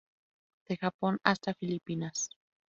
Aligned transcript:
De 0.67 0.77
Japón 0.77 1.19
hasta 1.23 1.53
Filipinas. 1.53 2.31